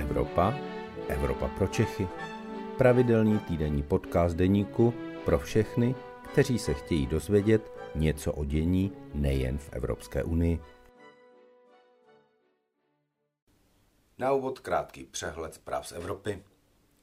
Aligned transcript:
Evropa, 0.00 0.54
Evropa 1.08 1.48
pro 1.48 1.66
Čechy. 1.66 2.08
Pravidelný 2.78 3.38
týdenní 3.38 3.82
podcast 3.82 4.36
deníku 4.36 4.94
pro 5.24 5.38
všechny, 5.38 5.94
kteří 6.32 6.58
se 6.58 6.74
chtějí 6.74 7.06
dozvědět 7.06 7.72
něco 7.94 8.32
o 8.32 8.44
dění 8.44 8.92
nejen 9.14 9.58
v 9.58 9.68
Evropské 9.72 10.24
unii. 10.24 10.60
Na 14.18 14.32
úvod 14.32 14.58
krátký 14.58 15.04
přehled 15.04 15.54
zpráv 15.54 15.88
z 15.88 15.92
Evropy. 15.92 16.42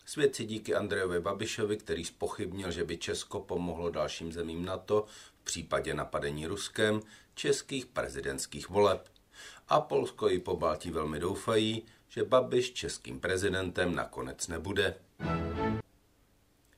Svět 0.05 0.36
si 0.36 0.45
díky 0.45 0.75
Andrejovi 0.75 1.20
Babišovi, 1.20 1.77
který 1.77 2.05
spochybnil, 2.05 2.71
že 2.71 2.84
by 2.84 2.98
Česko 2.98 3.39
pomohlo 3.39 3.89
dalším 3.89 4.32
zemím 4.32 4.66
NATO 4.66 5.05
v 5.41 5.43
případě 5.43 5.93
napadení 5.93 6.48
Ruskem, 6.48 7.02
českých 7.36 7.85
prezidentských 7.85 8.70
voleb. 8.70 9.09
A 9.68 9.82
Polsko 9.82 10.30
i 10.30 10.40
po 10.40 10.58
Baltí 10.58 10.91
velmi 10.91 11.20
doufají, 11.20 11.86
že 12.09 12.23
Babiš 12.23 12.73
českým 12.73 13.20
prezidentem 13.20 13.96
nakonec 13.96 14.48
nebude. 14.48 14.96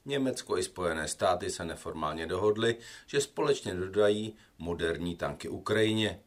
Německo 0.06 0.58
i 0.58 0.64
Spojené 0.64 1.08
státy 1.08 1.52
se 1.52 1.66
neformálně 1.66 2.28
dohodly, 2.28 2.76
že 3.08 3.22
společně 3.22 3.74
dodají 3.74 4.36
moderní 4.58 5.16
tanky 5.16 5.50
Ukrajině. 5.50 6.20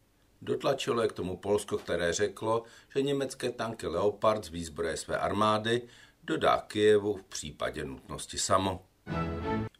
Dotlačilo 0.43 1.03
je 1.03 1.09
k 1.09 1.13
tomu 1.13 1.37
Polsko, 1.37 1.79
které 1.79 2.13
řeklo, 2.13 2.63
že 2.95 3.03
německé 3.03 3.51
tanky 3.51 3.87
Leopard 3.87 4.45
z 4.45 4.49
výzbroje 4.49 4.97
své 4.97 5.19
armády 5.19 5.83
dodá 6.25 6.65
Kijevu 6.67 7.17
v 7.17 7.23
případě 7.23 7.85
nutnosti 7.85 8.39
samo. 8.39 8.85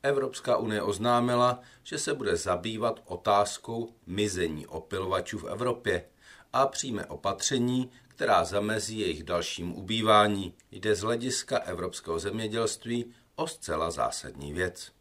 Evropská 0.03 0.57
unie 0.57 0.83
oznámila, 0.83 1.61
že 1.83 1.99
se 1.99 2.15
bude 2.15 2.37
zabývat 2.37 3.01
otázkou 3.05 3.95
mizení 4.07 4.67
opilovačů 4.67 5.39
v 5.39 5.45
Evropě 5.45 6.05
a 6.53 6.67
přijme 6.67 7.07
opatření, 7.07 7.91
která 8.09 8.45
zamezí 8.45 8.99
jejich 8.99 9.23
dalším 9.23 9.75
ubývání. 9.75 10.55
Jde 10.71 10.95
z 10.95 11.01
hlediska 11.01 11.59
evropského 11.59 12.19
zemědělství 12.19 13.15
o 13.37 13.47
zcela 13.47 13.91
zásadní 13.91 14.53
věc. 14.53 14.93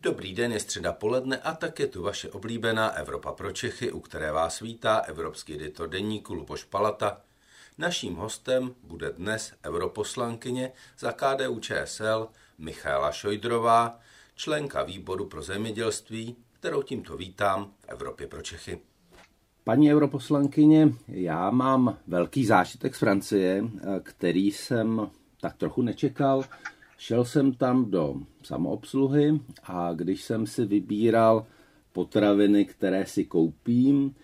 Dobrý 0.00 0.34
den, 0.34 0.52
je 0.52 0.60
středa 0.60 0.92
poledne 0.92 1.36
a 1.38 1.54
tak 1.54 1.80
je 1.80 1.86
tu 1.86 2.02
vaše 2.02 2.30
oblíbená 2.30 2.90
Evropa 2.90 3.32
pro 3.32 3.52
Čechy, 3.52 3.92
u 3.92 4.00
které 4.00 4.32
vás 4.32 4.60
vítá 4.60 4.98
evropský 4.98 5.54
editor 5.54 5.88
deníku 5.88 6.34
Luboš 6.34 6.64
Palata. 6.64 7.20
Naším 7.78 8.14
hostem 8.14 8.74
bude 8.82 9.12
dnes 9.12 9.52
europoslankyně 9.64 10.72
za 10.98 11.12
KDU 11.12 11.60
ČSL 11.60 12.28
Michaela 12.62 13.12
Šojdrová, 13.12 13.98
členka 14.34 14.82
výboru 14.82 15.26
pro 15.26 15.42
zemědělství, 15.42 16.36
kterou 16.52 16.82
tímto 16.82 17.16
vítám 17.16 17.64
v 17.64 17.88
Evropě 17.88 18.26
pro 18.26 18.42
Čechy. 18.42 18.80
Paní 19.64 19.92
europoslankyně, 19.92 20.92
já 21.08 21.50
mám 21.50 21.98
velký 22.06 22.46
zážitek 22.46 22.94
z 22.94 22.98
Francie, 22.98 23.64
který 24.02 24.50
jsem 24.50 25.10
tak 25.40 25.56
trochu 25.56 25.82
nečekal. 25.82 26.44
Šel 26.98 27.24
jsem 27.24 27.52
tam 27.52 27.90
do 27.90 28.14
samoobsluhy 28.42 29.40
a 29.62 29.92
když 29.92 30.22
jsem 30.22 30.46
si 30.46 30.64
vybíral 30.64 31.46
potraviny, 31.92 32.64
které 32.64 33.06
si 33.06 33.24
koupím, 33.24 34.14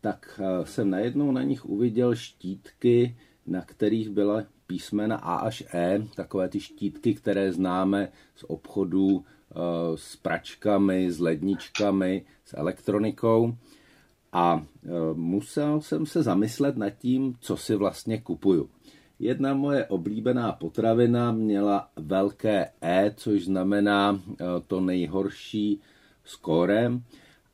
tak 0.00 0.40
eh, 0.42 0.66
jsem 0.66 0.90
najednou 0.90 1.32
na 1.32 1.42
nich 1.42 1.64
uviděl 1.64 2.14
štítky, 2.14 3.16
na 3.46 3.62
kterých 3.62 4.10
byla 4.10 4.42
písmena 4.68 5.16
A 5.16 5.36
až 5.36 5.64
E, 5.74 6.02
takové 6.14 6.48
ty 6.48 6.60
štítky, 6.60 7.14
které 7.14 7.52
známe 7.52 8.08
z 8.36 8.44
obchodů 8.48 9.24
eh, 9.24 9.54
s 9.94 10.16
pračkami, 10.16 11.12
s 11.12 11.20
ledničkami, 11.20 12.24
s 12.44 12.56
elektronikou. 12.56 13.54
A 14.32 14.62
eh, 14.62 14.88
musel 15.14 15.80
jsem 15.80 16.06
se 16.06 16.22
zamyslet 16.22 16.76
nad 16.76 16.90
tím, 16.90 17.34
co 17.40 17.56
si 17.56 17.74
vlastně 17.76 18.20
kupuju. 18.20 18.70
Jedna 19.18 19.54
moje 19.54 19.86
oblíbená 19.86 20.52
potravina 20.52 21.32
měla 21.32 21.90
velké 21.96 22.70
E, 22.80 23.14
což 23.16 23.44
znamená 23.44 24.20
e, 24.30 24.44
to 24.66 24.80
nejhorší 24.80 25.80
skórem. 26.24 27.02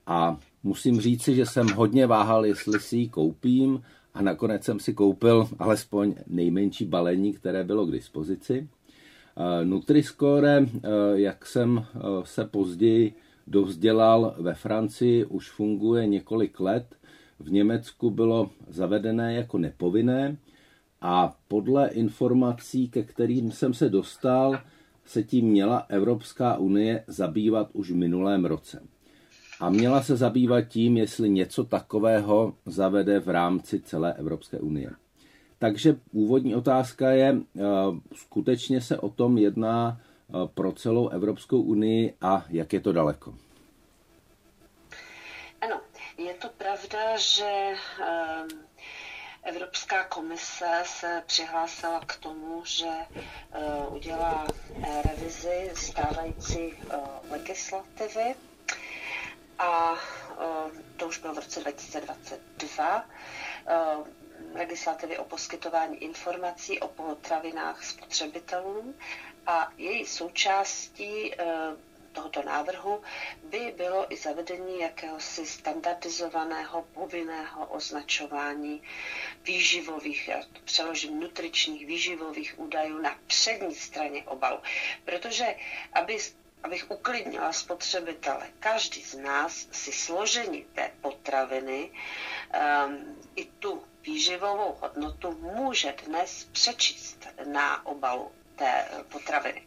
A 0.06 0.38
musím 0.62 1.00
říci, 1.00 1.34
že 1.34 1.46
jsem 1.46 1.68
hodně 1.68 2.06
váhal, 2.06 2.46
jestli 2.46 2.80
si 2.80 2.96
ji 2.96 3.08
koupím 3.08 3.82
a 4.14 4.22
nakonec 4.22 4.64
jsem 4.64 4.80
si 4.80 4.94
koupil 4.94 5.48
alespoň 5.58 6.14
nejmenší 6.26 6.84
balení, 6.84 7.32
které 7.32 7.64
bylo 7.64 7.86
k 7.86 7.92
dispozici. 7.92 8.68
E, 9.36 9.64
Nutriscore, 9.64 10.58
e, 10.58 10.66
jak 11.14 11.46
jsem 11.46 11.86
se 12.24 12.44
později 12.44 13.14
dovzdělal 13.46 14.34
ve 14.38 14.54
Francii, 14.54 15.24
už 15.24 15.50
funguje 15.50 16.06
několik 16.06 16.60
let. 16.60 16.96
V 17.40 17.52
Německu 17.52 18.10
bylo 18.10 18.50
zavedené 18.68 19.34
jako 19.34 19.58
nepovinné 19.58 20.36
a 21.00 21.36
podle 21.48 21.88
informací, 21.88 22.88
ke 22.88 23.02
kterým 23.02 23.52
jsem 23.52 23.74
se 23.74 23.88
dostal, 23.88 24.60
se 25.04 25.22
tím 25.22 25.46
měla 25.46 25.86
Evropská 25.88 26.56
unie 26.56 27.04
zabývat 27.06 27.70
už 27.72 27.90
v 27.90 27.94
minulém 27.94 28.44
roce. 28.44 28.82
A 29.64 29.70
měla 29.70 30.02
se 30.02 30.16
zabývat 30.16 30.60
tím, 30.62 30.96
jestli 30.96 31.30
něco 31.30 31.64
takového 31.64 32.54
zavede 32.66 33.20
v 33.20 33.28
rámci 33.28 33.80
celé 33.80 34.14
Evropské 34.14 34.58
unie. 34.58 34.90
Takže 35.58 35.96
úvodní 36.12 36.54
otázka 36.54 37.10
je, 37.10 37.34
eh, 37.56 37.60
skutečně 38.14 38.80
se 38.80 38.98
o 38.98 39.08
tom 39.08 39.38
jedná 39.38 40.00
eh, 40.00 40.32
pro 40.54 40.72
celou 40.72 41.08
Evropskou 41.08 41.60
unii 41.60 42.14
a 42.20 42.44
jak 42.48 42.72
je 42.72 42.80
to 42.80 42.92
daleko? 42.92 43.34
Ano, 45.60 45.80
je 46.18 46.34
to 46.34 46.48
pravda, 46.58 47.16
že 47.18 47.72
um 48.00 48.48
Evropská 49.42 50.04
komise 50.04 50.66
se 50.84 51.22
přihlásila 51.26 52.00
k 52.00 52.16
tomu, 52.16 52.62
že 52.64 52.90
udělá 53.90 54.46
revizi 55.04 55.70
stávající 55.74 56.72
legislativy 57.30 58.34
a 59.58 59.92
uh, 59.92 59.98
to 60.96 61.06
už 61.06 61.18
bylo 61.18 61.34
v 61.34 61.38
roce 61.38 61.60
2022 61.60 63.04
uh, 64.00 64.06
legislativy 64.54 65.18
o 65.18 65.24
poskytování 65.24 65.96
informací 66.04 66.80
o 66.80 66.88
potravinách 66.88 67.84
spotřebitelům 67.84 68.94
a 69.46 69.72
její 69.76 70.06
součástí 70.06 71.34
uh, 71.34 71.44
tohoto 72.14 72.42
návrhu 72.42 73.02
by 73.44 73.74
bylo 73.76 74.12
i 74.12 74.16
zavedení 74.16 74.80
jakéhosi 74.80 75.46
standardizovaného 75.46 76.82
povinného 76.82 77.66
označování 77.66 78.82
výživových, 79.44 80.28
já 80.28 80.38
to 80.52 80.60
přeložím, 80.64 81.20
nutričních 81.20 81.86
výživových 81.86 82.58
údajů 82.58 82.98
na 82.98 83.18
přední 83.26 83.74
straně 83.74 84.22
obalu. 84.24 84.58
Protože 85.04 85.54
aby 85.92 86.18
abych 86.64 86.90
uklidnila 86.90 87.52
spotřebitele, 87.52 88.48
každý 88.60 89.02
z 89.02 89.14
nás 89.14 89.68
si 89.72 89.92
složení 89.92 90.66
té 90.74 90.90
potraviny 91.00 91.90
um, 91.90 93.16
i 93.36 93.44
tu 93.44 93.84
výživovou 94.02 94.76
hodnotu 94.80 95.32
může 95.32 95.94
dnes 96.06 96.48
přečíst 96.52 97.28
na 97.46 97.86
obalu 97.86 98.32
té 98.56 98.88
potraviny. 99.08 99.66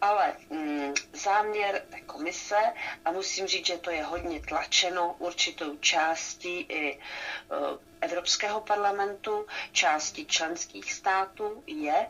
Ale 0.00 0.36
mm, 0.50 0.94
záměr 1.12 1.82
té 1.90 2.00
komise, 2.00 2.56
a 3.04 3.12
musím 3.12 3.46
říct, 3.46 3.66
že 3.66 3.78
to 3.78 3.90
je 3.90 4.04
hodně 4.04 4.40
tlačeno 4.40 5.14
určitou 5.18 5.76
částí 5.76 6.60
i 6.60 6.98
uh, 6.98 7.78
Evropského 8.04 8.60
parlamentu, 8.60 9.46
části 9.72 10.26
členských 10.26 10.92
států, 10.92 11.62
je, 11.66 12.06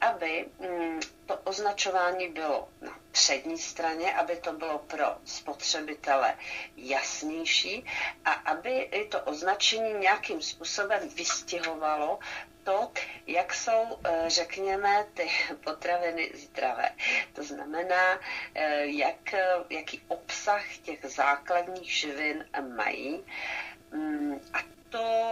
aby 0.00 0.46
mm, 0.58 1.00
to 1.26 1.36
označování 1.44 2.28
bylo 2.28 2.68
na 2.80 2.98
přední 3.12 3.58
straně, 3.58 4.14
aby 4.14 4.36
to 4.36 4.52
bylo 4.52 4.78
pro 4.78 5.04
spotřebitele 5.24 6.34
jasnější 6.76 7.84
a 8.24 8.32
aby 8.32 8.90
to 9.10 9.20
označení 9.20 9.92
nějakým 9.94 10.42
způsobem 10.42 11.08
vystihovalo 11.08 12.18
to, 12.66 12.90
jak 13.26 13.54
jsou, 13.54 13.98
eh, 14.04 14.24
řekněme, 14.26 15.06
ty 15.14 15.28
potraviny 15.64 16.30
zdravé. 16.34 16.90
To 17.32 17.42
znamená, 17.44 18.20
eh, 18.54 18.86
jak, 18.86 19.34
jaký 19.70 20.02
obsah 20.08 20.76
těch 20.82 21.04
základních 21.04 21.92
živin 21.92 22.44
mají. 22.76 23.24
Mm, 23.92 24.40
a 24.52 24.58
eh, 24.58 24.76
to 24.90 25.25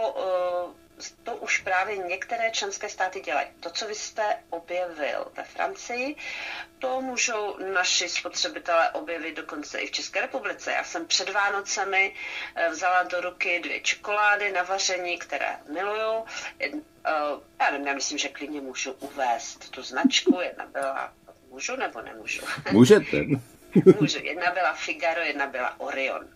už 1.45 1.57
právě 1.57 1.97
některé 1.97 2.51
členské 2.51 2.89
státy 2.89 3.21
dělají. 3.21 3.47
To, 3.59 3.69
co 3.69 3.87
vy 3.87 3.95
jste 3.95 4.37
objevil 4.49 5.31
ve 5.37 5.43
Francii, 5.43 6.15
to 6.79 7.01
můžou 7.01 7.57
naši 7.73 8.09
spotřebitelé 8.09 8.89
objevit 8.89 9.35
dokonce 9.35 9.79
i 9.79 9.87
v 9.87 9.91
České 9.91 10.21
republice. 10.21 10.71
Já 10.71 10.83
jsem 10.83 11.07
před 11.07 11.29
Vánocemi 11.29 12.15
eh, 12.55 12.69
vzala 12.69 13.03
do 13.03 13.21
ruky 13.21 13.59
dvě 13.59 13.79
čokolády 13.79 14.51
na 14.51 14.63
vaření, 14.63 15.17
které 15.17 15.57
miluju. 15.73 16.25
Eh, 16.59 16.69
já 17.59 17.71
nevím, 17.71 17.87
já 17.87 17.93
myslím, 17.93 18.17
že 18.17 18.29
klidně 18.29 18.61
můžu 18.61 18.91
uvést 18.91 19.69
tu 19.71 19.83
značku. 19.83 20.39
Jedna 20.41 20.65
byla, 20.65 21.13
můžu 21.49 21.75
nebo 21.75 22.01
nemůžu? 22.01 22.41
Můžete. 22.71 23.17
Můžu. 23.99 24.19
Jedna 24.23 24.51
byla 24.51 24.73
Figaro, 24.73 25.21
jedna 25.21 25.47
byla 25.47 25.79
Orion. 25.79 26.34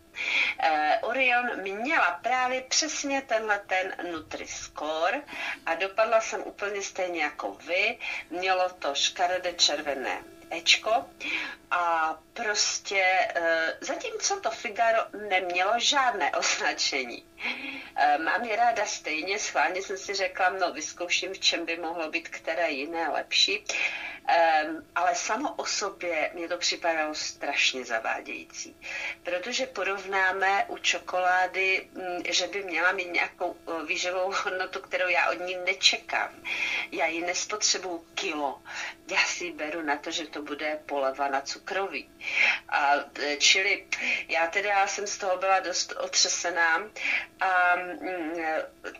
Orion 1.02 1.62
měla 1.62 2.20
právě 2.24 2.62
přesně 2.62 3.22
tenhle 3.22 3.60
ten 3.68 3.96
Nutri-Score 4.12 5.22
a 5.66 5.76
dopadla 5.76 6.22
jsem 6.22 6.42
úplně 6.46 6.82
stejně 6.82 7.24
jako 7.24 7.54
vy. 7.54 7.98
Mělo 8.30 8.70
to 8.70 8.96
škaredé 8.96 9.54
červené 9.54 10.24
Ečko 10.52 11.06
a 11.72 12.16
prostě 12.34 13.04
e, 13.36 13.78
zatímco 13.82 14.40
to 14.40 14.52
Figaro 14.52 15.00
nemělo 15.30 15.80
žádné 15.80 16.32
označení. 16.38 17.24
E, 17.96 18.18
mám 18.18 18.44
je 18.44 18.56
ráda 18.56 18.86
stejně, 18.86 19.40
schválně 19.40 19.82
jsem 19.82 19.98
si 19.98 20.14
řekla, 20.14 20.50
no 20.50 20.74
vyzkouším, 20.74 21.34
v 21.34 21.40
čem 21.40 21.66
by 21.66 21.78
mohlo 21.78 22.10
být 22.10 22.30
které 22.30 22.72
jiné 22.72 23.10
lepší. 23.10 23.66
Um, 24.30 24.86
ale 24.96 25.16
samo 25.16 25.54
o 25.54 25.66
sobě 25.66 26.32
mě 26.34 26.48
to 26.48 26.58
připadalo 26.58 27.16
strašně 27.16 27.86
zavádějící, 27.86 28.76
protože 29.24 29.66
porovnáme 29.66 30.66
u 30.68 30.78
čokolády, 30.78 31.90
mm, 31.94 32.24
že 32.30 32.48
by 32.48 32.64
měla 32.64 32.92
mít 32.92 33.12
nějakou 33.12 33.56
výživovou 33.88 34.34
hodnotu, 34.44 34.80
kterou 34.80 35.08
já 35.08 35.32
od 35.32 35.40
ní 35.40 35.58
nečekám. 35.66 36.30
Já 36.92 37.06
ji 37.06 37.22
nespotřebuju 37.22 38.06
kilo, 38.16 38.62
já 39.12 39.24
si 39.24 39.46
ji 39.46 39.52
beru 39.52 39.82
na 39.82 39.98
to, 39.98 40.12
že 40.12 40.28
to 40.28 40.42
bude 40.42 40.80
poleva 40.86 41.28
na 41.28 41.42
cukroví. 41.42 42.10
A, 42.70 42.94
e, 43.20 43.38
čili 43.38 43.86
já 44.28 44.48
teda 44.48 44.88
jsem 44.88 45.08
z 45.08 45.18
toho 45.18 45.38
byla 45.38 45.60
dost 45.60 45.92
otřesená 45.92 46.84
a 47.40 47.76
mm, 47.76 48.34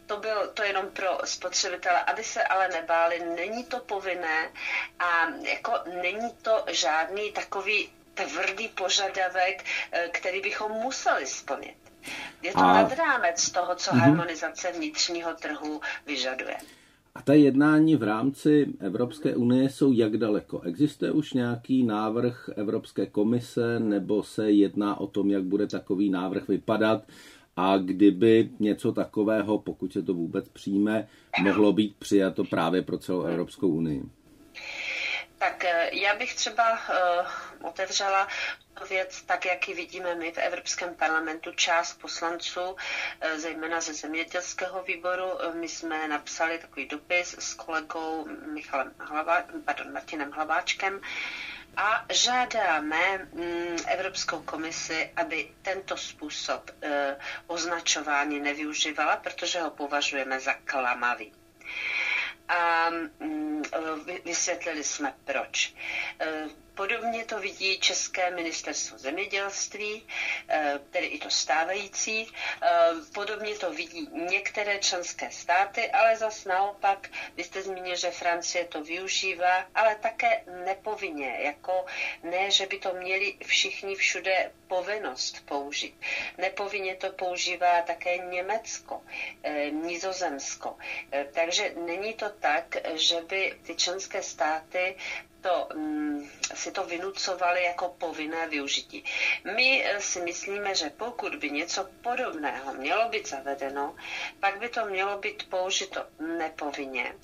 to 0.06 0.18
bylo 0.18 0.48
to 0.48 0.64
jenom 0.64 0.92
pro 0.92 1.18
spotřebitele, 1.26 2.04
aby 2.04 2.24
se 2.24 2.44
ale 2.44 2.68
nebáli, 2.68 3.20
není 3.20 3.64
to 3.64 3.80
povinné 3.80 4.52
a 5.00 5.19
jako 5.52 5.72
není 6.02 6.30
to 6.42 6.64
žádný 6.72 7.32
takový 7.32 7.90
tvrdý 8.14 8.68
požadavek, 8.68 9.66
eh, 9.92 10.10
který 10.14 10.42
bychom 10.42 10.72
museli 10.72 11.26
splnit. 11.26 11.76
Je 12.42 12.52
to 12.52 12.60
a... 12.60 12.74
nad 12.74 12.98
rámec 12.98 13.52
toho, 13.52 13.76
co 13.76 13.92
mm-hmm. 13.92 14.00
harmonizace 14.00 14.72
vnitřního 14.72 15.34
trhu 15.34 15.82
vyžaduje. 16.08 16.56
A 17.16 17.22
ta 17.22 17.34
jednání 17.34 17.96
v 17.96 18.04
rámci 18.04 18.68
Evropské 18.80 19.36
unie 19.36 19.70
jsou 19.70 19.92
jak 19.92 20.18
daleko? 20.18 20.62
Existuje 20.62 21.12
už 21.12 21.34
nějaký 21.34 21.84
návrh 21.84 22.50
Evropské 22.56 23.06
komise, 23.06 23.80
nebo 23.80 24.24
se 24.24 24.52
jedná 24.52 25.00
o 25.00 25.08
tom, 25.08 25.32
jak 25.32 25.44
bude 25.44 25.68
takový 25.68 26.10
návrh 26.10 26.48
vypadat? 26.48 27.04
A 27.56 27.78
kdyby 27.78 28.50
něco 28.60 28.92
takového, 28.92 29.58
pokud 29.58 29.94
se 29.94 30.02
to 30.02 30.14
vůbec 30.14 30.50
přijme, 30.50 31.08
mohlo 31.42 31.74
být 31.74 31.96
přijato 32.00 32.44
právě 32.44 32.82
pro 32.82 32.98
celou 32.98 33.22
Evropskou 33.22 33.68
unii? 33.68 34.04
Tak 35.40 35.64
eh, 35.66 35.90
já 35.94 36.16
bych 36.16 36.36
třeba 36.36 36.72
uh, 36.72 37.68
otevřela 37.68 38.28
věc, 38.90 39.22
tak 39.22 39.46
jak 39.46 39.68
ji 39.68 39.74
vidíme 39.74 40.16
my 40.16 40.32
v 40.32 40.38
Evropském 40.38 40.96
parlamentu, 40.96 41.52
část 41.52 41.94
poslanců, 42.02 42.62
uh, 42.72 42.78
zejména 43.36 43.82
ze 43.82 43.94
zemědělského 43.94 44.84
výboru. 44.84 45.26
My 45.54 45.70
jsme 45.70 46.08
napsali 46.08 46.60
takový 46.60 46.86
dopis 46.88 47.36
s 47.40 47.54
kolegou 47.54 48.28
Michalem 48.54 48.94
Hlava, 49.00 49.44
pardon, 49.66 49.94
Martinem 49.94 50.32
Hlaváčkem 50.32 51.02
a 51.78 52.06
žádáme 52.14 53.18
mm, 53.18 53.78
Evropskou 53.88 54.42
komisi, 54.42 55.12
aby 55.16 55.52
tento 55.62 55.98
způsob 55.98 56.72
označování 57.48 58.40
nevyužívala, 58.40 59.16
protože 59.18 59.62
ho 59.62 59.70
považujeme 59.72 60.40
za 60.40 60.54
klamavý 60.54 61.34
a 62.50 62.90
mm, 62.90 63.64
vysvětlili 64.26 64.84
jsme 64.84 65.16
proč. 65.26 65.74
E, 66.20 66.48
podobně 66.74 67.26
to 67.26 67.40
vidí 67.40 67.80
České 67.80 68.32
ministerstvo 68.32 68.98
zemědělství, 68.98 70.08
e, 70.50 70.80
tedy 70.92 71.06
i 71.06 71.20
to 71.20 71.30
stávající. 71.30 72.22
E, 72.22 72.30
podobně 73.14 73.56
to 73.56 73.72
vidí 73.72 74.10
některé 74.12 74.80
členské 74.80 75.32
státy, 75.32 75.92
ale 75.92 76.18
zas 76.18 76.46
naopak, 76.46 77.10
vy 77.36 77.44
jste 77.44 77.62
zmínil, 77.62 77.96
že 77.96 78.12
Francie 78.12 78.66
to 78.66 78.84
využívá, 78.84 79.66
ale 79.76 79.96
také 79.96 80.44
nepovinně, 80.66 81.38
jako 81.40 81.86
ne, 82.24 82.52
že 82.52 82.66
by 82.66 82.80
to 82.80 82.94
měli 82.94 83.38
všichni 83.46 83.96
všude 83.96 84.52
povinnost 84.70 85.46
použít. 85.46 85.96
Nepovinně 86.38 86.96
to 86.96 87.12
používá 87.12 87.82
také 87.82 88.18
Německo, 88.18 89.02
Nizozemsko. 89.72 90.78
Takže 91.34 91.74
není 91.86 92.14
to 92.14 92.30
tak, 92.30 92.78
že 92.94 93.22
by 93.22 93.54
ty 93.64 93.76
členské 93.76 94.24
státy 94.24 94.96
to, 95.42 95.68
um, 95.76 96.30
si 96.60 96.72
to 96.72 96.84
vynucovali 96.84 97.64
jako 97.64 97.90
povinné 97.90 98.48
využití. 98.48 99.04
My 99.56 99.86
eh, 99.86 100.02
si 100.02 100.22
myslíme, 100.22 100.76
že 100.76 100.90
pokud 100.90 101.36
by 101.36 101.50
něco 101.52 101.90
podobného 102.04 102.74
mělo 102.74 103.10
být 103.10 103.28
zavedeno, 103.30 103.96
pak 104.40 104.60
by 104.60 104.70
to 104.70 104.86
mělo 104.86 105.18
být 105.18 105.50
použito 105.50 106.06
nepovinně 106.38 107.16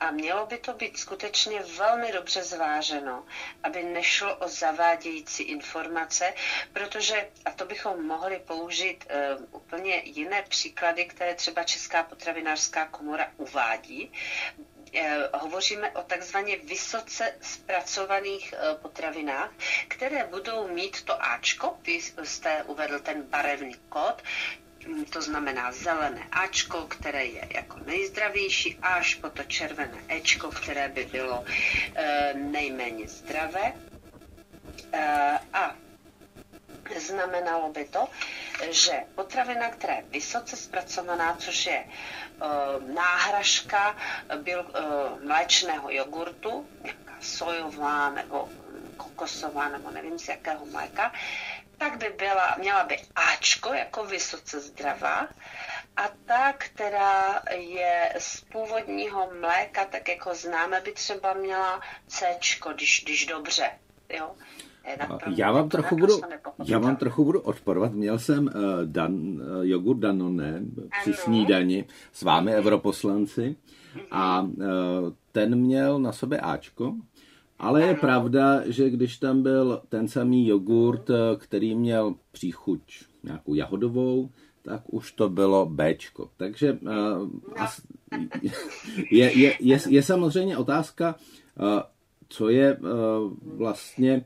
a 0.00 0.10
mělo 0.10 0.46
by 0.46 0.58
to 0.58 0.72
být 0.72 0.98
skutečně 0.98 1.62
velmi 1.62 2.12
dobře 2.12 2.42
zváženo, 2.42 3.24
aby 3.62 3.82
nešlo 3.82 4.36
o 4.36 4.48
zavádějící 4.48 5.42
informace, 5.42 6.34
protože, 6.72 7.28
a 7.44 7.50
to 7.50 7.64
bychom 7.64 8.06
mohli 8.06 8.38
použít 8.38 9.04
uh, 9.40 9.44
úplně 9.60 10.02
jiné 10.04 10.42
příklady, 10.42 11.04
které 11.04 11.34
třeba 11.34 11.62
Česká 11.64 12.02
potravinářská 12.02 12.86
komora 12.86 13.30
uvádí, 13.36 14.12
hovoříme 15.32 15.90
o 15.90 16.02
takzvaně 16.02 16.56
vysoce 16.56 17.34
zpracovaných 17.40 18.54
eh, 18.56 18.74
potravinách, 18.74 19.50
které 19.88 20.24
budou 20.24 20.68
mít 20.68 21.02
to 21.02 21.22
Ačko, 21.24 21.76
vy 21.86 22.00
jste 22.24 22.62
uvedl 22.62 22.98
ten 22.98 23.22
barevný 23.22 23.74
kód, 23.88 24.22
hm, 24.86 25.04
to 25.04 25.22
znamená 25.22 25.72
zelené 25.72 26.28
Ačko, 26.32 26.80
které 26.86 27.24
je 27.24 27.48
jako 27.54 27.76
nejzdravější, 27.86 28.78
až 28.82 29.14
po 29.14 29.30
to 29.30 29.44
červené 29.44 29.98
Ečko, 30.08 30.48
které 30.50 30.88
by 30.88 31.04
bylo 31.04 31.44
e, 31.94 32.34
nejméně 32.34 33.08
zdravé. 33.08 33.72
A 35.52 35.74
znamenalo 36.96 37.68
by 37.72 37.84
to, 37.84 38.08
že 38.70 38.92
potravina, 39.14 39.70
která 39.70 39.94
je 39.94 40.04
vysoce 40.08 40.56
zpracovaná, 40.56 41.36
což 41.36 41.66
je 41.66 41.84
uh, 41.84 42.94
náhražka 42.94 43.96
byl, 44.42 44.60
uh, 44.60 45.24
mléčného 45.24 45.90
jogurtu, 45.90 46.68
nějaká 46.82 47.14
sojová 47.20 48.10
nebo 48.10 48.48
kokosová, 48.96 49.68
nebo 49.68 49.90
nevím 49.90 50.18
z 50.18 50.28
jakého 50.28 50.66
mléka, 50.66 51.12
tak 51.78 51.96
by 51.96 52.08
byla, 52.08 52.54
měla 52.58 52.84
by 52.84 53.00
Ačko 53.14 53.74
jako 53.74 54.04
vysoce 54.04 54.60
zdravá 54.60 55.28
a 55.96 56.08
ta, 56.26 56.52
která 56.52 57.42
je 57.50 58.14
z 58.18 58.40
původního 58.40 59.30
mléka, 59.40 59.84
tak 59.84 60.08
jako 60.08 60.34
známe, 60.34 60.80
by 60.80 60.92
třeba 60.92 61.34
měla 61.34 61.80
C, 62.06 62.38
když, 62.74 63.02
když 63.04 63.26
dobře. 63.26 63.70
Jo? 64.08 64.36
Já 65.36 65.52
vám 65.52 65.68
trochu 65.68 65.96
budu, 65.96 66.20
já 66.64 66.78
vám 66.78 66.96
trochu 66.96 67.24
budu 67.24 67.40
odporovat. 67.40 67.92
Měl 67.92 68.18
jsem 68.18 68.44
uh, 68.46 68.52
dan, 68.84 69.14
uh, 69.14 69.38
jogurt 69.62 69.98
Danone 69.98 70.62
při 71.00 71.10
ano. 71.10 71.18
snídani 71.24 71.84
s 72.12 72.22
vámi 72.22 72.54
europoslanci 72.54 73.56
a 74.10 74.42
uh, 74.42 74.50
ten 75.32 75.54
měl 75.54 75.98
na 75.98 76.12
sobě 76.12 76.40
Ačko, 76.40 76.94
ale 77.58 77.82
ano. 77.82 77.88
je 77.88 77.94
pravda, 77.94 78.62
že 78.66 78.90
když 78.90 79.18
tam 79.18 79.42
byl 79.42 79.82
ten 79.88 80.08
samý 80.08 80.46
jogurt, 80.46 81.10
který 81.38 81.74
měl 81.74 82.14
příchuť 82.32 82.80
nějakou 83.22 83.54
jahodovou, 83.54 84.30
tak 84.62 84.82
už 84.86 85.12
to 85.12 85.28
bylo 85.28 85.66
Bčko. 85.66 86.30
Takže 86.36 86.72
uh, 86.72 86.88
no. 86.88 87.28
as, 87.56 87.80
je, 89.10 89.38
je, 89.38 89.56
je, 89.60 89.78
je 89.88 90.02
samozřejmě 90.02 90.56
otázka, 90.56 91.14
uh, 91.60 91.82
co 92.34 92.48
je 92.48 92.76
uh, 92.76 92.88
vlastně 93.44 94.24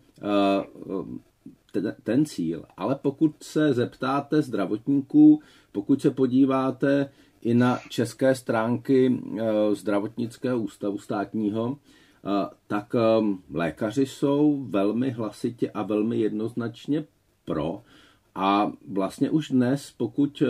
uh, 0.89 1.07
ten, 1.73 1.97
ten 2.03 2.27
cíl. 2.27 2.65
Ale 2.77 2.95
pokud 2.95 3.43
se 3.43 3.75
zeptáte 3.75 4.43
zdravotníků, 4.43 5.43
pokud 5.73 6.03
se 6.03 6.11
podíváte 6.11 7.11
i 7.43 7.55
na 7.55 7.79
české 7.89 8.35
stránky 8.35 9.11
uh, 9.11 9.39
zdravotnického 9.75 10.59
ústavu 10.59 10.99
státního, 10.99 11.79
tak 12.67 12.95
lékaři 13.51 14.07
jsou 14.07 14.67
velmi 14.69 15.11
hlasitě 15.11 15.71
a 15.71 15.83
velmi 15.83 16.19
jednoznačně 16.19 17.05
pro. 17.45 17.83
A 18.35 18.73
vlastně 18.89 19.31
už 19.31 19.49
dnes, 19.49 19.95
pokud 19.97 20.43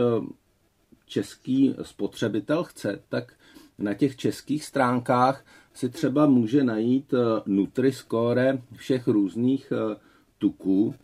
český 1.07 1.75
spotřebitel 1.83 2.65
chce, 2.65 3.03
tak 3.09 3.35
na 3.79 3.95
těch 3.95 4.17
českých 4.17 4.65
stránkách 4.65 5.45
si 5.79 5.89
třeba 5.89 6.27
může 6.27 6.65
najít 6.65 7.15
eh, 7.15 7.43
Nutri-score 7.47 8.63
všech 8.77 9.09
různých 9.09 9.73
eh, 9.73 9.97
tuků 10.39 10.95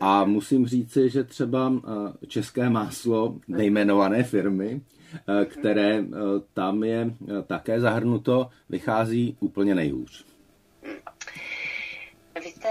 a 0.00 0.24
musím 0.24 0.66
říci, 0.66 1.10
že 1.10 1.24
třeba 1.24 1.72
eh, 1.76 2.26
české 2.26 2.70
máslo 2.70 3.38
nejmenované 3.48 4.22
firmy, 4.22 4.80
které 5.44 6.04
tam 6.54 6.84
je 6.84 7.14
také 7.46 7.80
zahrnuto, 7.80 8.50
vychází 8.68 9.36
úplně 9.40 9.74
nejhůř. 9.74 10.24
Víte, 12.44 12.68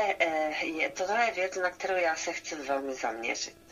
je, 0.80 0.90
tohle 0.90 1.26
je 1.26 1.34
věc, 1.34 1.58
na 1.58 1.70
kterou 1.70 1.96
já 1.96 2.16
se 2.16 2.32
chci 2.32 2.56
velmi 2.68 2.94
zaměřit. 2.94 3.65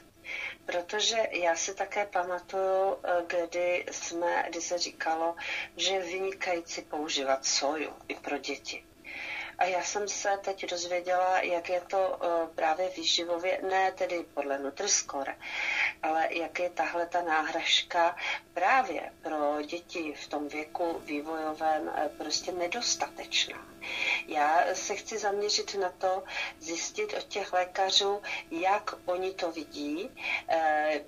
Protože 0.66 1.18
já 1.32 1.56
si 1.56 1.76
také 1.76 2.06
pamatuju, 2.06 2.98
kdy 3.28 3.86
jsme, 3.92 4.44
kdy 4.50 4.62
se 4.62 4.78
říkalo, 4.78 5.36
že 5.78 5.94
je 5.94 6.00
vynikající 6.04 6.82
používat 6.82 7.46
soju 7.46 7.94
i 8.08 8.16
pro 8.16 8.38
děti. 8.38 8.84
A 9.58 9.66
já 9.66 9.84
jsem 9.84 10.08
se 10.08 10.30
teď 10.42 10.66
dozvěděla, 10.66 11.40
jak 11.42 11.70
je 11.70 11.82
to 11.82 12.10
uh, 12.10 12.56
právě 12.56 12.90
výživově, 12.90 13.60
ne 13.70 13.92
tedy 13.92 14.26
podle 14.34 14.60
Nutriscore, 14.60 15.36
ale 16.04 16.28
jak 16.32 16.60
je 16.60 16.70
tahle 16.70 17.08
ta 17.08 17.22
náhražka 17.22 18.16
právě 18.54 19.14
pro 19.22 19.62
děti 19.62 20.14
v 20.14 20.28
tom 20.28 20.48
věku 20.48 21.02
vývojovém 21.06 21.82
uh, 21.84 22.18
prostě 22.18 22.52
nedostatečná. 22.52 23.74
Já 24.28 24.64
se 24.74 24.96
chci 24.96 25.18
zaměřit 25.18 25.76
na 25.76 25.90
to, 25.90 26.24
zjistit 26.60 27.14
od 27.14 27.24
těch 27.24 27.54
lékařů, 27.54 28.22
jak 28.52 28.94
oni 29.06 29.34
to 29.34 29.52
vidí. 29.52 30.10
E, 30.50 31.02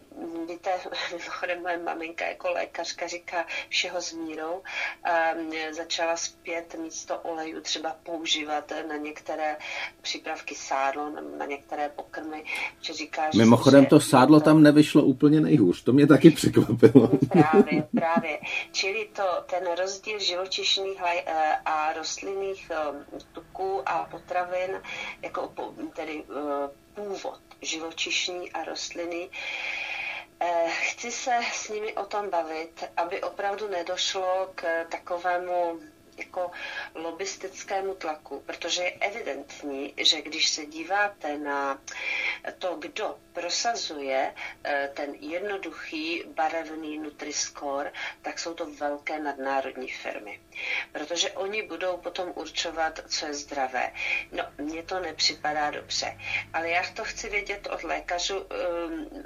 víte, 0.48 0.80
mimochodem 1.12 1.62
moje 1.62 1.78
maminka 1.78 2.26
jako 2.26 2.52
lékařka 2.52 3.08
říká 3.08 3.46
všeho 3.70 4.02
s 4.02 4.12
mírou. 4.12 4.64
Začala 5.72 6.18
zpět 6.18 6.76
místo 6.76 7.20
oleju 7.20 7.62
třeba 7.62 7.96
používat 8.36 8.72
na 8.88 8.96
některé 8.96 9.58
přípravky 10.02 10.56
sádlo, 10.56 11.10
na 11.38 11.46
některé 11.46 11.90
pokrmy, 11.90 12.44
že 12.82 12.94
říká, 12.94 13.32
že 13.32 13.40
Mimochodem 13.40 13.84
že 13.84 13.90
to 13.90 14.00
sádlo 14.00 14.40
tam 14.40 14.64
nevyšlo 14.64 15.04
úplně 15.04 15.42
nejhůř, 15.42 15.84
to 15.84 15.94
mě 15.94 16.08
taky 16.08 16.32
překvapilo. 16.32 17.08
Právě, 17.30 17.88
právě. 17.96 18.40
Čili 18.72 19.10
to, 19.14 19.24
ten 19.46 19.64
rozdíl 19.80 20.20
živočišných 20.20 21.02
eh, 21.26 21.56
a 21.66 21.94
rostlinných 21.94 22.72
Eh, 22.72 23.20
tuků 23.34 23.90
a 23.90 24.08
potravin, 24.12 24.82
jako 25.22 25.54
tedy 25.94 26.24
eh, 26.30 26.70
původ 26.94 27.40
živočišní 27.62 28.52
a 28.52 28.64
rostliny. 28.64 29.30
Chci 30.68 31.12
se 31.12 31.32
s 31.54 31.70
nimi 31.70 31.94
o 31.94 32.06
tom 32.06 32.30
bavit, 32.30 32.84
aby 32.98 33.22
opravdu 33.22 33.68
nedošlo 33.70 34.52
k 34.56 34.86
takovému 34.90 35.80
jako 36.18 36.52
lobistickému 36.96 37.96
tlaku, 37.96 38.44
protože 38.46 38.84
je 38.84 38.92
evidentní, 38.92 39.94
že 39.98 40.22
když 40.22 40.50
se 40.50 40.66
díváte 40.66 41.38
na 41.38 41.82
to, 42.60 42.76
kdo 42.76 43.18
prosazuje 43.34 44.34
eh, 44.64 44.90
ten 44.94 45.14
jednoduchý 45.14 46.24
barevný 46.28 47.00
Nutri-Score, 47.00 47.92
tak 48.22 48.40
jsou 48.40 48.54
to 48.54 48.66
velké 48.66 49.20
nadnárodní 49.20 49.90
firmy. 49.90 50.40
Protože 50.92 51.32
oni 51.32 51.64
budou 51.64 51.98
potom 51.98 52.32
určovat, 52.36 53.00
co 53.08 53.26
je 53.26 53.34
zdravé. 53.34 53.92
No, 54.32 54.44
mně 54.58 54.84
to 54.84 55.00
nepřipadá 55.00 55.72
dobře. 55.72 56.18
Ale 56.54 56.70
já 56.70 56.84
to 56.94 57.04
chci 57.04 57.30
vědět 57.30 57.68
od 57.68 57.84
lékařů, 57.84 58.46
ehm, 58.50 59.26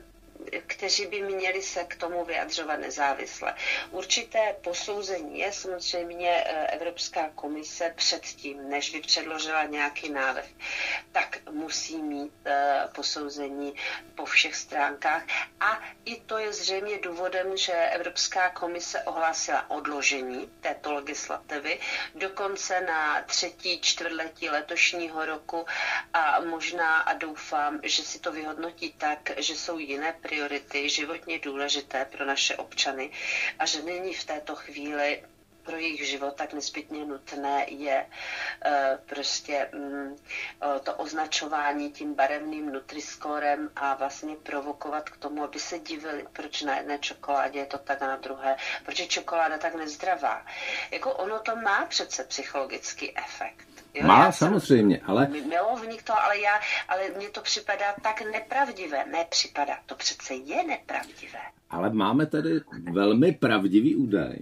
kteří 0.68 1.06
by 1.06 1.22
měli 1.22 1.62
se 1.62 1.84
k 1.84 1.96
tomu 1.96 2.25
vyjadřovat 2.25 2.77
nezávisle. 2.79 3.56
Určité 3.91 4.56
posouzení 4.62 5.39
je 5.39 5.51
samozřejmě 5.53 6.44
eh, 6.46 6.68
Evropská 6.68 7.29
komise 7.36 7.94
předtím, 7.96 8.70
než 8.70 8.89
by 8.89 9.01
předložila 9.01 9.63
nějaký 9.65 10.10
návrh, 10.10 10.46
tak 11.12 11.38
musí 11.51 11.98
mít 11.98 12.34
eh, 12.46 12.88
posouzení 12.96 13.74
po 14.15 14.25
všech 14.25 14.56
stránkách 14.56 15.24
a 15.60 15.82
i 16.06 16.15
to 16.22 16.38
je 16.38 16.53
zřejmě 16.53 16.98
důvodem, 17.00 17.58
že 17.58 17.74
Evropská 17.74 18.50
komise 18.50 19.03
ohlásila 19.03 19.70
odložení 19.70 20.50
této 20.62 20.94
legislativy 20.94 21.79
dokonce 22.15 22.82
na 22.82 23.22
třetí 23.22 23.82
čtvrtletí 23.82 24.50
letošního 24.50 25.25
roku 25.25 25.65
a 26.13 26.39
možná 26.39 26.98
a 26.98 27.13
doufám, 27.13 27.79
že 27.84 28.03
si 28.03 28.20
to 28.20 28.32
vyhodnotí 28.32 28.94
tak, 28.98 29.32
že 29.38 29.56
jsou 29.56 29.77
jiné 29.79 30.13
priority 30.22 30.38
životně 30.89 31.39
důležité 31.39 32.05
pro 32.05 32.25
naše 32.25 32.55
občany 32.55 33.12
a 33.60 33.65
že 33.65 33.81
není 33.81 34.13
v 34.13 34.24
této 34.24 34.55
chvíli 34.55 35.24
pro 35.63 35.77
jejich 35.77 36.08
život 36.08 36.36
tak 36.36 36.53
nezbytně 36.53 37.05
nutné 37.05 37.65
je 37.67 38.05
uh, 38.05 38.72
prostě 39.05 39.69
um, 39.74 40.15
to 40.84 40.93
označování 40.93 41.91
tím 41.91 42.13
barevným 42.13 42.72
nutriskorem 42.72 43.69
a 43.75 43.93
vlastně 43.93 44.36
provokovat 44.36 45.10
k 45.10 45.17
tomu, 45.17 45.43
aby 45.43 45.60
se 45.60 45.79
divili, 45.79 46.25
proč 46.34 46.62
na 46.62 46.77
jedné 46.77 47.00
čokoládě 47.00 47.60
je 47.60 47.65
to 47.65 47.77
tak 47.77 48.01
a 48.01 48.08
na 48.08 48.15
druhé, 48.15 48.55
proč 48.86 49.00
je 49.00 49.08
čokoláda 49.08 49.58
tak 49.58 49.75
nezdravá. 49.75 50.46
Jako 50.91 51.13
ono 51.13 51.39
to 51.39 51.55
má 51.55 51.86
přece 51.86 52.24
psychologický 52.24 53.17
efekt. 53.17 53.78
Jo, 53.93 54.08
Má, 54.08 54.31
samozřejmě, 54.31 55.01
ale... 55.05 55.27
Milovník 55.27 56.03
to, 56.03 56.13
ale 56.24 56.39
já, 56.39 56.60
ale 56.88 57.01
mně 57.17 57.29
to 57.29 57.41
připadá 57.41 57.86
tak 58.03 58.31
nepravdivé. 58.31 59.05
Nepřipadá, 59.12 59.74
to 59.86 59.96
přece 59.96 60.34
je 60.34 60.67
nepravdivé. 60.67 61.39
Ale 61.69 61.89
máme 61.89 62.25
tady 62.25 62.62
velmi 62.91 63.31
pravdivý 63.31 63.96
údaj, 63.96 64.36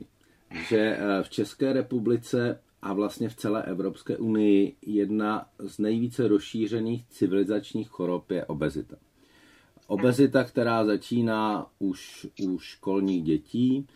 že 0.69 0.79
eh, 0.79 1.23
v 1.23 1.29
České 1.29 1.73
republice 1.73 2.59
a 2.81 2.93
vlastně 2.93 3.29
v 3.29 3.35
celé 3.35 3.63
Evropské 3.63 4.17
unii 4.17 4.75
jedna 4.81 5.45
z 5.59 5.79
nejvíce 5.79 6.27
rozšířených 6.27 7.05
civilizačních 7.07 7.89
chorob 7.89 8.31
je 8.31 8.45
obezita. 8.45 8.95
Obezita, 9.87 10.43
která 10.43 10.85
začíná 10.85 11.67
už 11.79 12.27
u 12.41 12.59
školních 12.59 13.23
dětí, 13.23 13.87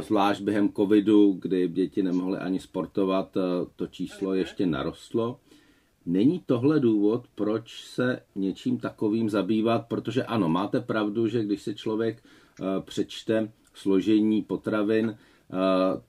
Zvlášť 0.00 0.40
během 0.40 0.72
covidu, 0.72 1.38
kdy 1.40 1.68
děti 1.68 2.02
nemohly 2.02 2.38
ani 2.38 2.60
sportovat, 2.60 3.36
to 3.76 3.86
číslo 3.86 4.34
ještě 4.34 4.66
narostlo. 4.66 5.40
Není 6.06 6.42
tohle 6.46 6.80
důvod, 6.80 7.26
proč 7.34 7.84
se 7.84 8.20
něčím 8.34 8.78
takovým 8.78 9.30
zabývat? 9.30 9.86
Protože 9.88 10.24
ano, 10.24 10.48
máte 10.48 10.80
pravdu, 10.80 11.28
že 11.28 11.44
když 11.44 11.62
se 11.62 11.74
člověk 11.74 12.22
přečte 12.80 13.52
složení 13.74 14.42
potravin, 14.42 15.16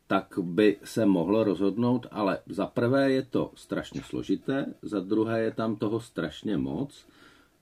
tak 0.07 0.39
by 0.41 0.77
se 0.83 1.05
mohlo 1.05 1.43
rozhodnout, 1.43 2.07
ale 2.11 2.39
za 2.49 2.65
prvé 2.65 3.11
je 3.11 3.21
to 3.21 3.51
strašně 3.55 4.01
složité, 4.03 4.65
za 4.81 4.99
druhé 4.99 5.41
je 5.41 5.51
tam 5.51 5.75
toho 5.75 5.99
strašně 5.99 6.57
moc 6.57 7.05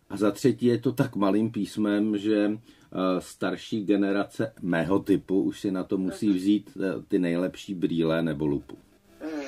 a 0.10 0.18
za 0.18 0.32
třetí 0.32 0.66
je 0.66 0.78
to 0.78 0.92
tak 0.92 1.16
malým 1.16 1.52
písmem, 1.52 2.18
že 2.18 2.58
Eh, 2.92 3.22
starší 3.22 3.86
generace 3.86 4.54
mého 4.62 5.00
typu 5.00 5.42
už 5.42 5.60
si 5.60 5.72
na 5.72 5.84
to 5.84 5.98
musí 5.98 6.34
vzít 6.34 6.78
eh, 6.78 7.02
ty 7.08 7.20
nejlepší 7.20 7.74
brýle 7.74 8.24
nebo 8.24 8.46
lupu. 8.46 8.78
Hmm. 9.22 9.46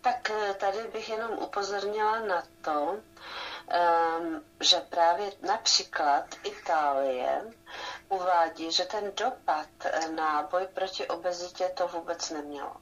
Tak 0.00 0.30
eh, 0.30 0.54
tady 0.54 0.78
bych 0.92 1.08
jenom 1.08 1.30
upozornila 1.30 2.20
na 2.20 2.42
to, 2.60 2.96
ehm, 3.68 4.42
že 4.60 4.76
právě 4.90 5.32
například 5.46 6.24
Itálie 6.44 7.42
uvádí, 8.08 8.72
že 8.72 8.84
ten 8.84 9.12
dopad 9.24 9.68
na 10.16 10.48
boj 10.50 10.66
proti 10.74 11.06
obezitě 11.06 11.70
to 11.74 11.88
vůbec 11.88 12.30
nemělo. 12.30 12.76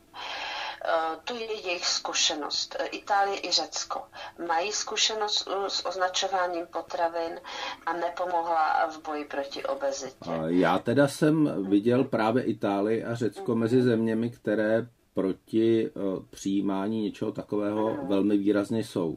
Eh, 0.89 1.17
to 1.25 1.35
je 1.35 1.67
jejich 1.67 1.87
zkušenost. 1.87 2.77
Eh, 2.79 2.87
Itálie 2.87 3.41
i 3.47 3.51
Řecko 3.53 4.03
mají 4.49 4.73
zkušenost 4.73 5.49
eh, 5.51 5.71
s 5.71 5.87
označováním 5.87 6.67
potravin 6.67 7.41
a 7.87 7.93
nepomohla 7.93 8.87
v 8.91 9.03
boji 9.03 9.25
proti 9.25 9.65
obezitě. 9.65 10.31
Já 10.47 10.79
teda 10.79 11.09
jsem 11.09 11.69
viděl 11.71 12.05
právě 12.05 12.43
Itálii 12.43 13.05
a 13.05 13.15
Řecko 13.15 13.55
mm. 13.55 13.61
mezi 13.61 13.83
zeměmi, 13.83 14.31
které 14.31 14.87
proti 15.15 15.91
přijímání 16.31 17.03
něčeho 17.03 17.33
takového 17.33 17.91
mm. 17.95 18.09
velmi 18.09 18.37
výrazně 18.37 18.85
jsou. 18.85 19.17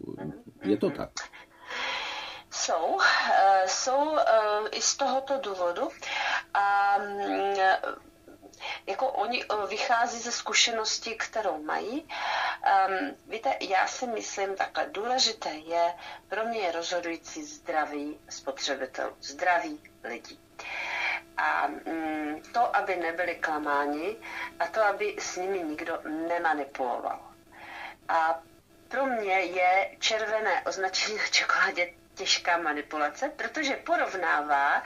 Je 0.61 0.77
to 0.77 0.89
tak? 0.89 1.09
Jsou, 2.51 2.97
jsou 3.65 4.17
i 4.71 4.81
z 4.81 4.97
tohoto 4.97 5.33
důvodu. 5.43 5.81
A 6.53 6.97
mm, 6.97 8.08
jako 8.87 9.07
oni 9.07 9.43
eh, 9.43 9.67
vychází 9.67 10.19
ze 10.19 10.31
zkušenosti, 10.31 11.15
kterou 11.15 11.63
mají. 11.63 12.07
Um, 12.87 13.15
víte, 13.27 13.57
já 13.61 13.87
si 13.87 14.07
myslím 14.07 14.55
takhle, 14.55 14.85
důležité 14.91 15.49
je, 15.49 15.93
pro 16.27 16.45
mě 16.45 16.59
je 16.59 16.71
rozhodující 16.71 17.43
zdraví 17.43 18.19
spotřebitelů, 18.29 19.15
zdraví 19.21 19.83
lidí. 20.03 20.39
A 21.37 21.65
um, 21.65 22.41
to, 22.53 22.75
aby 22.75 22.95
nebyli 22.95 23.35
klamáni 23.35 24.15
a 24.59 24.67
to, 24.67 24.81
aby 24.81 25.15
s 25.19 25.35
nimi 25.35 25.63
nikdo 25.63 25.99
nemanipuloval. 26.27 27.19
A 28.07 28.39
pro 28.87 29.05
mě 29.05 29.33
je 29.39 29.95
červené 29.99 30.61
označení 30.61 31.17
na 31.17 31.27
čokoládě 31.31 31.93
těžká 32.19 32.57
manipulace, 32.57 33.29
protože 33.29 33.75
porovnává 33.75 34.83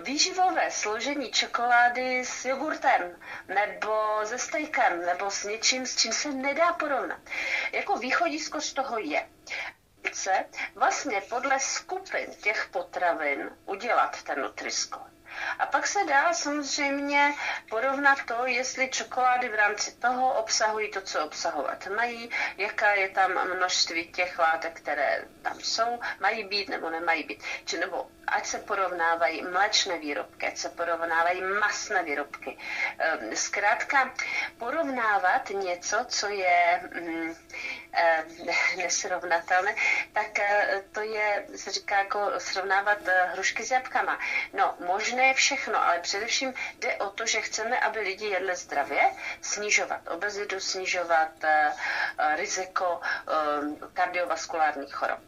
výživové 0.00 0.70
složení 0.70 1.30
čokolády 1.32 2.24
s 2.24 2.44
jogurtem 2.44 3.20
nebo 3.48 4.20
se 4.24 4.38
stejkem 4.38 5.06
nebo 5.06 5.30
s 5.30 5.44
něčím, 5.44 5.86
s 5.86 5.96
čím 5.96 6.12
se 6.12 6.32
nedá 6.32 6.72
porovnat. 6.72 7.20
Jako 7.72 7.96
východisko 7.96 8.60
z 8.60 8.72
toho 8.72 8.98
je 8.98 9.28
vlastně 10.74 11.20
podle 11.20 11.60
skupin 11.60 12.26
těch 12.42 12.68
potravin 12.72 13.50
udělat 13.66 14.22
ten 14.22 14.40
nutrisko. 14.40 15.17
A 15.58 15.66
pak 15.66 15.86
se 15.86 16.04
dá 16.04 16.32
samozřejmě 16.32 17.34
porovnat 17.70 18.18
to, 18.26 18.46
jestli 18.46 18.88
čokolády 18.88 19.48
v 19.48 19.54
rámci 19.54 19.96
toho 19.96 20.32
obsahují 20.34 20.90
to, 20.90 21.00
co 21.00 21.24
obsahovat 21.24 21.86
mají, 21.86 22.30
jaká 22.56 22.92
je 22.92 23.08
tam 23.08 23.56
množství 23.56 24.12
těch 24.12 24.38
látek, 24.38 24.80
které 24.80 25.24
tam 25.42 25.60
jsou, 25.60 26.00
mají 26.20 26.44
být 26.44 26.68
nebo 26.68 26.90
nemají 26.90 27.24
být. 27.24 27.42
Či 27.64 27.78
nebo 27.78 28.06
ať 28.26 28.46
se 28.46 28.58
porovnávají 28.58 29.42
mléčné 29.42 29.98
výrobky, 29.98 30.46
ať 30.46 30.56
se 30.56 30.68
porovnávají 30.68 31.42
masné 31.60 32.02
výrobky. 32.02 32.58
Ehm, 32.98 33.36
zkrátka 33.36 34.14
porovnávat 34.58 35.50
něco, 35.50 36.04
co 36.08 36.28
je 36.28 36.80
mm, 37.00 37.34
nesrovnatelné, 38.76 39.74
tak 40.12 40.38
eh, 40.38 40.82
to 40.92 41.00
je, 41.00 41.46
se 41.56 41.70
říká 41.70 41.98
jako 41.98 42.32
srovnávat 42.38 42.98
eh, 43.08 43.26
hrušky 43.32 43.64
s 43.64 43.70
jabkama. 43.70 44.18
No, 44.52 44.74
možné 44.86 45.26
je 45.26 45.34
všechno, 45.34 45.82
ale 45.82 46.00
především 46.00 46.54
jde 46.78 46.96
o 46.96 47.10
to, 47.10 47.26
že 47.26 47.40
chceme, 47.40 47.80
aby 47.80 48.00
lidi 48.00 48.26
jedli 48.26 48.56
zdravě, 48.56 49.00
snižovat 49.42 50.08
obezitu, 50.08 50.60
snižovat 50.60 51.44
eh, 51.44 51.72
riziko 52.36 53.00
kardiovaskulárních 53.94 54.94
chorob. 54.94 55.20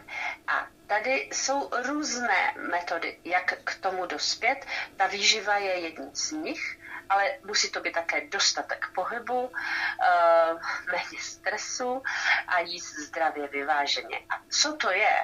A 0.47 0.67
Tady 0.91 1.29
jsou 1.33 1.71
různé 1.87 2.55
metody, 2.57 3.19
jak 3.25 3.55
k 3.65 3.75
tomu 3.81 4.07
dospět. 4.07 4.67
Ta 4.97 5.07
výživa 5.07 5.57
je 5.57 5.79
jedním 5.79 6.11
z 6.15 6.33
nich, 6.33 6.79
ale 7.09 7.39
musí 7.45 7.71
to 7.71 7.81
být 7.81 7.93
také 7.93 8.27
dostatek 8.27 8.87
pohybu, 8.95 9.53
eh, 9.55 10.53
méně 10.93 11.19
stresu 11.21 12.03
a 12.47 12.61
jíst 12.61 12.95
zdravě 12.95 13.49
vyváženě. 13.49 14.19
A 14.31 14.35
co 14.51 14.77
to 14.77 14.91
je? 14.91 15.17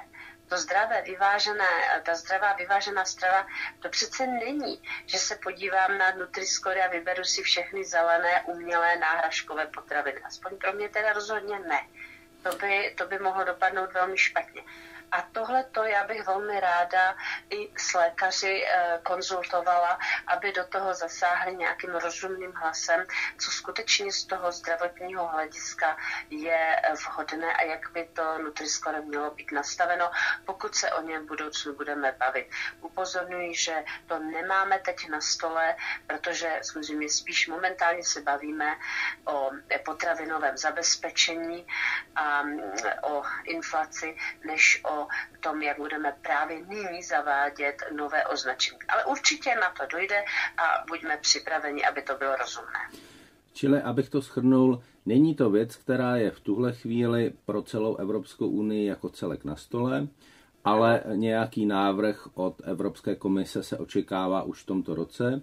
to 0.49 0.59
zdravé 0.59 1.03
vyvážené, 1.03 1.69
ta 2.03 2.15
zdravá 2.15 2.53
vyvážená 2.53 3.05
strava, 3.05 3.47
to 3.81 3.89
přece 3.89 4.27
není, 4.27 4.83
že 5.07 5.19
se 5.19 5.37
podívám 5.37 5.99
na 5.99 6.11
Nutriscore 6.11 6.85
a 6.85 6.91
vyberu 6.91 7.25
si 7.25 7.43
všechny 7.43 7.85
zelené, 7.85 8.43
umělé, 8.47 8.97
náhražkové 8.97 9.67
potraviny. 9.67 10.21
Aspoň 10.25 10.59
pro 10.59 10.73
mě 10.73 10.89
teda 10.89 11.13
rozhodně 11.13 11.59
ne. 11.59 11.81
To 12.43 12.57
by, 12.57 12.95
to 12.99 13.07
by 13.07 13.19
mohlo 13.19 13.45
dopadnout 13.45 13.93
velmi 13.93 14.19
špatně. 14.19 14.63
A 15.13 15.23
tohle 15.33 15.65
to 15.65 15.85
já 15.85 16.05
bych 16.07 16.27
velmi 16.27 16.61
ráda 16.61 17.17
i 17.51 17.71
s 17.79 17.95
lékaři 17.95 18.65
eh, 18.67 19.01
konzultovala, 19.03 19.99
aby 20.27 20.53
do 20.53 20.65
toho 20.65 20.95
zasáhli 20.95 21.57
nějakým 21.57 21.91
rozumným 21.91 22.53
hlasem, 22.53 23.07
co 23.39 23.51
skutečně 23.51 24.13
z 24.13 24.25
toho 24.25 24.53
zdravotního 24.53 25.29
hlediska 25.29 25.97
je 26.31 26.77
eh, 26.83 26.93
vhodné 26.95 27.55
a 27.55 27.63
jak 27.63 27.91
by 27.93 28.09
to 28.13 28.39
Nutriscore 28.39 29.01
mělo 29.01 29.31
být 29.31 29.53
nastaveno, 29.53 30.11
pokud 30.45 30.75
se 30.75 30.93
o 30.93 31.03
něm 31.03 31.23
v 31.23 31.29
budoucnu 31.29 31.75
budeme 31.75 32.13
bavit. 32.13 32.51
Upozorňuji, 32.81 33.55
že 33.55 33.85
to 34.07 34.19
nemáme 34.19 34.79
teď 34.79 35.09
na 35.09 35.21
stole, 35.21 35.77
protože 36.07 36.61
samozřejmě 36.63 37.09
spíš 37.09 37.49
momentálně 37.49 38.05
se 38.05 38.21
bavíme 38.21 38.77
o 39.25 39.51
potravinovém 39.85 40.57
zabezpečení 40.57 41.67
a 42.17 42.43
mm, 42.43 42.61
o 43.03 43.23
inflaci, 43.45 44.17
než 44.45 44.81
o 44.85 44.96
tom, 45.41 45.63
jak 45.63 45.77
budeme 45.77 46.17
právě 46.23 46.63
nyní 46.67 47.03
zavádět 47.03 47.77
nové 47.97 48.27
označení. 48.27 48.79
Ale 48.89 49.05
určitě 49.05 49.55
na 49.55 49.71
to 49.71 49.97
dojde 49.97 50.25
a 50.59 50.85
buďme 50.89 51.17
připraveni, 51.17 51.85
aby 51.85 52.03
to 52.03 52.17
bylo 52.17 52.37
rozumné. 52.37 52.81
Čili, 53.53 53.83
abych 53.83 54.09
to 54.09 54.21
shrnul, 54.21 54.83
není 55.07 55.35
to 55.35 55.51
věc, 55.51 55.77
která 55.77 56.17
je 56.17 56.31
v 56.31 56.41
tuhle 56.41 56.73
chvíli 56.73 57.33
pro 57.45 57.63
celou 57.63 57.97
Evropskou 57.97 58.49
unii 58.49 58.87
jako 58.87 59.09
celek 59.09 59.45
na 59.45 59.57
stole, 59.57 60.09
ale 60.65 61.03
nějaký 61.15 61.67
návrh 61.67 62.29
od 62.35 62.61
Evropské 62.65 63.15
komise 63.15 63.63
se 63.63 63.79
očekává 63.79 64.43
už 64.43 64.63
v 64.63 64.67
tomto 64.67 64.95
roce. 64.95 65.43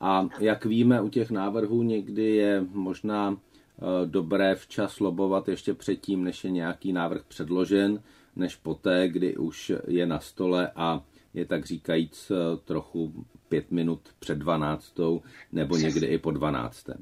A 0.00 0.28
jak 0.38 0.64
víme, 0.64 1.00
u 1.00 1.08
těch 1.08 1.30
návrhů 1.30 1.82
někdy 1.82 2.36
je 2.36 2.64
možná 2.72 3.36
eh, 3.36 3.82
dobré 4.06 4.54
včas 4.54 5.00
lobovat 5.00 5.48
ještě 5.48 5.74
předtím, 5.74 6.24
než 6.24 6.44
je 6.44 6.50
nějaký 6.50 6.92
návrh 6.92 7.22
předložen, 7.24 8.02
než 8.36 8.56
poté, 8.56 9.08
kdy 9.08 9.36
už 9.36 9.72
je 9.88 10.06
na 10.06 10.20
stole 10.20 10.70
a 10.76 11.04
je 11.34 11.44
tak 11.44 11.66
říkajíc 11.66 12.32
trochu 12.64 13.26
pět 13.48 13.70
minut 13.70 14.00
před 14.18 14.38
dvanáctou 14.38 15.22
nebo 15.52 15.76
někdy 15.76 16.06
i 16.06 16.18
po 16.18 16.30
dvanácté. 16.30 16.94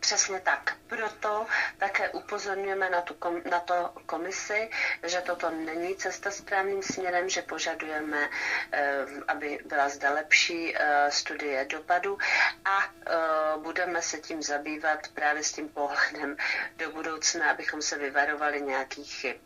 Přesně 0.00 0.40
tak. 0.40 0.76
Proto 0.86 1.46
také 1.78 2.08
upozorňujeme 2.08 2.90
na, 2.90 3.00
tu 3.00 3.14
kom, 3.14 3.42
na 3.50 3.60
to 3.60 3.92
komisi, 4.06 4.70
že 5.06 5.20
toto 5.20 5.50
není 5.50 5.96
cesta 5.96 6.30
správným 6.30 6.82
směrem, 6.82 7.28
že 7.28 7.42
požadujeme, 7.42 8.28
eh, 8.72 9.04
aby 9.28 9.58
byla 9.64 9.88
zde 9.88 10.08
lepší 10.08 10.76
eh, 10.76 11.10
studie 11.10 11.64
dopadu 11.64 12.18
a 12.64 12.84
eh, 12.84 13.12
budeme 13.58 14.02
se 14.02 14.18
tím 14.18 14.42
zabývat 14.42 15.08
právě 15.14 15.44
s 15.44 15.52
tím 15.52 15.68
pohledem 15.68 16.36
do 16.76 16.90
budoucna, 16.90 17.50
abychom 17.50 17.82
se 17.82 17.98
vyvarovali 17.98 18.60
nějakých 18.62 19.14
chyb. 19.14 19.36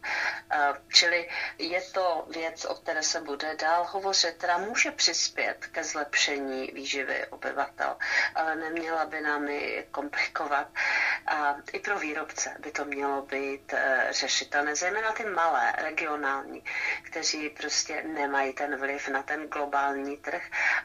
Čili 0.93 1.29
je 1.59 1.81
to 1.83 2.27
věc, 2.31 2.65
o 2.65 2.75
které 2.75 3.03
se 3.03 3.21
bude 3.21 3.55
dál 3.57 3.85
hovořit, 3.91 4.35
která 4.39 4.59
může 4.59 4.91
přispět 4.91 5.67
ke 5.67 5.85
zlepšení 5.85 6.71
výživy 6.75 7.27
obyvatel, 7.27 7.97
ale 8.35 8.57
neměla 8.57 9.05
by 9.05 9.21
nám 9.21 9.49
i 9.49 9.87
komplikovat. 10.13 10.69
A 11.27 11.57
i 11.73 11.79
pro 11.79 11.99
výrobce 11.99 12.51
by 12.63 12.71
to 12.71 12.85
mělo 12.85 13.27
být 13.27 13.73
e, 13.73 14.09
řešitelné, 14.13 14.77
zejména 14.77 15.13
ty 15.13 15.25
malé, 15.25 15.73
regionální, 15.83 16.63
kteří 17.03 17.49
prostě 17.49 18.03
nemají 18.15 18.53
ten 18.53 18.77
vliv 18.77 19.09
na 19.09 19.23
ten 19.23 19.49
globální 19.49 20.17
trh. 20.17 20.43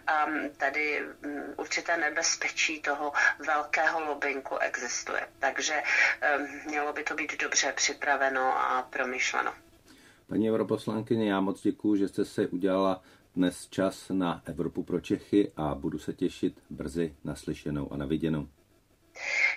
A 0.08 0.26
tady 0.58 1.00
m, 1.22 1.54
určité 1.58 1.98
nebezpečí 1.98 2.82
toho 2.82 3.12
velkého 3.48 4.06
lobinku 4.06 4.58
existuje. 4.58 5.28
Takže 5.40 5.74
e, 6.22 6.38
mělo 6.68 6.94
by 6.94 7.04
to 7.04 7.16
být 7.16 7.42
dobře 7.42 7.72
připraveno 7.76 8.60
a 8.60 8.88
promyšleno. 8.90 9.54
Paní 10.28 10.52
europoslankyně, 10.52 11.32
já 11.32 11.40
moc 11.42 11.62
děkuji, 11.62 11.96
že 11.96 12.08
jste 12.08 12.26
se 12.26 12.48
udělala 12.48 13.02
dnes 13.36 13.68
čas 13.70 14.10
na 14.10 14.42
Evropu 14.46 14.84
pro 14.84 15.00
Čechy 15.00 15.52
a 15.58 15.76
budu 15.76 16.00
se 16.00 16.14
těšit 16.14 16.60
brzy 16.70 17.16
naslyšenou 17.24 17.94
a 17.94 17.98
naviděnou. 17.98 18.48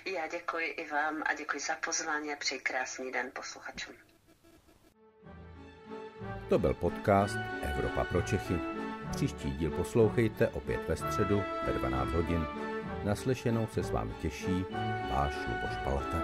Já 0.05 0.27
děkuji 0.27 0.67
i 0.67 0.89
vám 0.89 1.23
a 1.25 1.33
děkuji 1.33 1.59
za 1.59 1.75
pozvání 1.85 2.33
a 2.33 2.35
přeji 2.35 2.61
krásný 2.61 3.11
den 3.11 3.31
posluchačům. 3.33 3.95
To 6.49 6.59
byl 6.59 6.73
podcast 6.73 7.35
Evropa 7.61 8.03
pro 8.03 8.21
Čechy. 8.21 8.59
Příští 9.15 9.51
díl 9.51 9.71
poslouchejte 9.71 10.47
opět 10.47 10.87
ve 10.87 10.95
středu 10.95 11.43
ve 11.65 11.73
12 11.73 12.11
hodin. 12.11 12.45
Naslyšenou 13.03 13.67
se 13.67 13.83
s 13.83 13.91
vámi 13.91 14.13
těší 14.21 14.65
váš 15.11 15.33
Luboš 15.47 15.77
Palata. 15.83 16.21